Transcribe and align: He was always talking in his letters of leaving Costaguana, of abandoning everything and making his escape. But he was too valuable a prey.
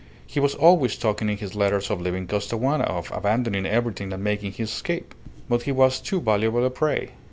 He 0.25 0.39
was 0.39 0.55
always 0.55 0.95
talking 0.97 1.29
in 1.29 1.37
his 1.37 1.53
letters 1.53 1.91
of 1.91 2.01
leaving 2.01 2.25
Costaguana, 2.25 2.85
of 2.85 3.11
abandoning 3.11 3.67
everything 3.67 4.11
and 4.11 4.23
making 4.23 4.53
his 4.53 4.71
escape. 4.71 5.13
But 5.47 5.61
he 5.61 5.71
was 5.71 6.01
too 6.01 6.19
valuable 6.19 6.65
a 6.65 6.71
prey. 6.71 7.11